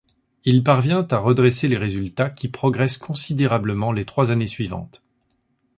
Il 0.45 0.63
parvient 0.63 1.05
à 1.11 1.19
redresser 1.19 1.67
les 1.67 1.77
résultats 1.77 2.31
qui 2.31 2.47
progressent 2.49 2.97
considérablement 2.97 3.91
les 3.91 4.03
trois 4.03 4.31
années 4.31 4.47
suivantes. 4.47 5.03